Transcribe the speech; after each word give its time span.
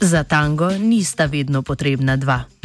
Za 0.00 0.24
tango 0.24 0.70
nista 0.70 1.26
vedno 1.26 1.62
potrebna 1.62 2.16
dva. 2.16 2.55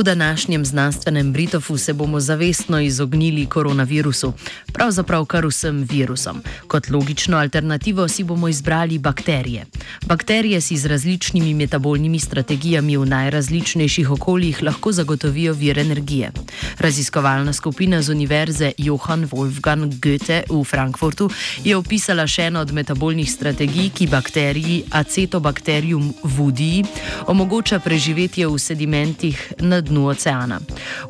V 0.00 0.02
današnjem 0.02 0.64
znanstvenem 0.64 1.32
Britofu 1.32 1.78
se 1.78 1.92
bomo 1.92 2.20
zavestno 2.20 2.80
izognili 2.80 3.46
koronavirusu, 3.46 4.32
pravzaprav 4.72 5.24
kar 5.24 5.46
vsem 5.46 5.86
virusom. 5.90 6.42
Kot 6.66 6.90
logično 6.90 7.38
alternativo 7.38 8.08
si 8.08 8.24
bomo 8.24 8.48
izbrali 8.48 8.98
bakterije. 8.98 9.66
Bakterije 10.06 10.60
si 10.60 10.76
z 10.76 10.86
različnimi 10.86 11.54
metabolnimi 11.54 12.18
strategijami 12.18 12.96
v 12.96 13.06
najrazličnejših 13.06 14.10
okoljih 14.10 14.62
lahko 14.62 14.92
zagotovijo 14.92 15.52
vir 15.52 15.78
energije. 15.78 16.32
Raziskovalna 16.78 17.52
skupina 17.52 18.02
z 18.02 18.10
Univerze 18.10 18.72
Johann 18.78 19.28
Wolfgang 19.28 20.00
Goethe 20.00 20.42
v 20.50 20.64
Frankfurtu 20.64 21.30
je 21.64 21.76
opisala 21.76 22.26
še 22.26 22.42
eno 22.42 22.60
od 22.60 22.72
metabolnih 22.72 23.32
strategij, 23.32 23.90
ki 23.90 24.06
bakteriji 24.06 24.82
Acetobacterium 24.90 26.14
vudii 26.22 26.84
omogoča 27.26 27.78
preživetje 27.78 28.46
v 28.46 28.58
sedimentih 28.58 29.52
na 29.58 29.89
dnu 29.90 30.06
oceana. 30.08 30.60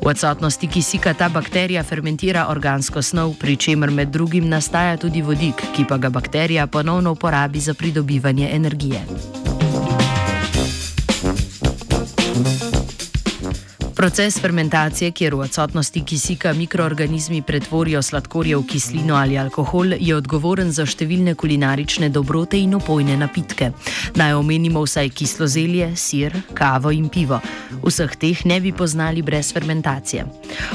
V 0.01 0.09
odsotnosti 0.09 0.67
kisika 0.67 1.13
ta 1.13 1.29
bakterija 1.29 1.83
fermentira 1.83 2.47
organsko 2.49 3.01
snov, 3.01 3.37
pri 3.39 3.55
čemer 3.55 3.91
med 3.91 4.09
drugim 4.09 4.49
nastaja 4.49 4.97
tudi 4.97 5.21
vodik, 5.21 5.61
ki 5.75 5.85
pa 5.85 5.97
ga 5.97 6.09
bakterija 6.09 6.67
ponovno 6.67 7.11
uporabi 7.11 7.59
za 7.59 7.73
pridobivanje 7.73 8.49
energije. 8.51 9.05
Proces 14.01 14.39
fermentacije, 14.41 15.11
kjer 15.11 15.35
v 15.35 15.39
odsotnosti 15.45 16.01
kisika 16.01 16.53
mikroorganizmi 16.53 17.41
pretvorijo 17.45 18.01
sladkorje 18.01 18.57
v 18.57 18.63
kislino 18.65 19.15
ali 19.15 19.37
alkohol, 19.37 19.93
je 19.93 20.15
odgovoren 20.17 20.71
za 20.73 20.87
številne 20.89 21.35
kulinarične 21.37 22.09
dobrote 22.09 22.57
in 22.57 22.73
opojne 22.73 23.13
napitke. 23.21 23.67
Naj 24.17 24.33
omenimo 24.39 24.81
vsaj 24.81 25.11
kislo 25.13 25.45
zelje, 25.45 25.91
sir, 26.01 26.33
kavo 26.57 26.89
in 26.89 27.11
pivo. 27.13 27.37
Vseh 27.83 28.15
teh 28.17 28.41
ne 28.49 28.57
bi 28.61 28.71
poznali 28.73 29.21
brez 29.21 29.53
fermentacije. 29.53 30.25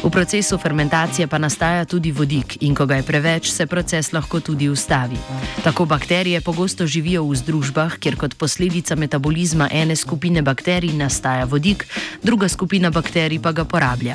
V 0.05 0.13
procesu 0.15 0.55
fermentacije 0.63 1.27
pa 1.27 1.43
nastaja 1.43 1.83
tudi 1.85 2.15
vodik 2.15 2.63
in 2.63 2.79
ko 2.79 2.87
ga 2.87 3.01
je 3.01 3.09
preveč, 3.11 3.51
se 3.51 3.67
proces 3.67 4.13
lahko 4.15 4.39
tudi 4.41 4.71
ustavi. 4.71 5.19
Tako 5.67 5.89
bakterije 5.91 6.45
pogosto 6.47 6.87
živijo 6.87 7.27
v 7.27 7.43
združbah, 7.43 7.99
kjer 7.99 8.15
kot 8.23 8.39
posledica 8.39 8.95
metabolizma 8.95 9.67
ene 9.73 9.99
skupine 9.99 10.47
bakterij 10.47 10.95
nastaja 10.95 11.45
vodik, 11.45 11.89
druga 12.23 12.47
skupina 12.49 12.95
bakterij 12.95 13.16
bakterij 13.17 13.41
pa 13.41 13.53
ga 13.53 13.65
porablja. 13.65 14.15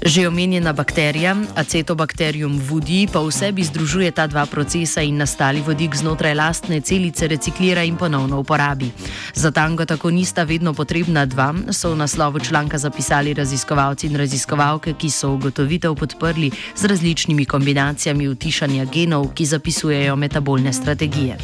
Že 0.00 0.32
omenjena 0.32 0.72
bakterija, 0.72 1.36
acetobacterium 1.54 2.56
vudi, 2.56 3.04
pa 3.04 3.20
v 3.20 3.28
sebi 3.28 3.60
združuje 3.60 4.08
ta 4.16 4.24
dva 4.24 4.48
procesa 4.48 5.04
in 5.04 5.20
nastali 5.20 5.60
vodik 5.60 5.92
znotraj 5.92 6.32
lastne 6.32 6.80
celice 6.80 7.28
reciklira 7.28 7.84
in 7.84 8.00
ponovno 8.00 8.40
uporabi. 8.40 8.88
Za 9.34 9.50
tango 9.50 9.84
tako 9.84 10.10
nista 10.10 10.42
vedno 10.42 10.74
potrebna 10.74 11.26
dva, 11.26 11.54
so 11.72 11.92
v 11.92 11.96
naslovu 11.96 12.38
članka 12.38 12.78
zapisali 12.78 13.34
raziskovalci 13.34 14.06
in 14.06 14.16
raziskovalke, 14.16 14.92
ki 14.92 15.10
so 15.10 15.32
ugotovitev 15.32 15.94
podprli 15.94 16.50
z 16.76 16.84
različnimi 16.84 17.44
kombinacijami 17.44 18.28
utišanja 18.28 18.84
genov, 18.84 19.32
ki 19.34 19.46
zapisujejo 19.46 20.16
metabolne 20.16 20.72
strategije. 20.72 21.38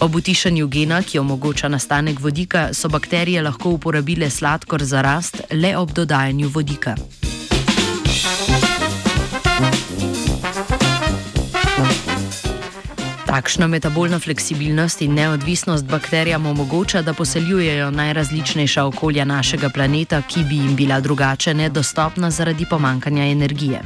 Ob 0.00 0.14
utišanju 0.14 0.66
gena, 0.66 1.02
ki 1.02 1.18
omogoča 1.18 1.68
nastanek 1.68 2.20
vodika, 2.20 2.68
so 2.72 2.88
bakterije 2.88 3.42
lahko 3.42 3.70
uporabile 3.70 4.30
sladkor 4.30 4.84
za 4.84 5.02
rast 5.02 5.40
le 5.50 5.76
ob 5.76 5.92
dodajanju 5.92 6.48
vodika. 6.48 6.96
Takšna 13.36 13.66
metabolna 13.68 14.16
fleksibilnost 14.16 15.02
in 15.04 15.12
neodvisnost 15.14 15.84
bakterijam 15.84 16.46
omogoča, 16.46 17.02
da 17.02 17.12
poseljujejo 17.12 17.90
najrazličnejša 17.90 18.84
okolja 18.84 19.24
našega 19.24 19.68
planeta, 19.68 20.22
ki 20.22 20.44
bi 20.48 20.56
jim 20.56 20.76
bila 20.76 21.00
drugače 21.00 21.54
nedostopna 21.54 22.30
zaradi 22.30 22.64
pomankanja 22.70 23.24
energije. 23.24 23.82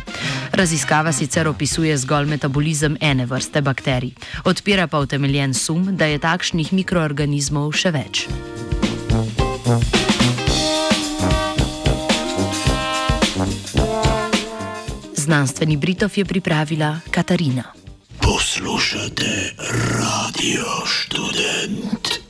Raziskava 0.52 1.12
sicer 1.12 1.48
opisuje 1.48 1.96
zgolj 1.98 2.28
metabolizem 2.30 2.96
ene 3.00 3.26
vrste 3.26 3.60
bakterij, 3.60 4.12
odpira 4.44 4.86
pa 4.86 4.98
utemeljen 4.98 5.54
sum, 5.54 5.96
da 5.96 6.06
je 6.06 6.18
takšnih 6.18 6.72
mikroorganizmov 6.72 7.72
še 7.72 7.90
več. 7.90 8.28
Znanstveni 15.16 15.76
Britov 15.76 16.14
je 16.14 16.24
pripravila 16.24 17.00
Katarina. 17.10 17.79
Poslušate 18.30 19.54
radio 19.58 20.66
študent. 20.86 22.29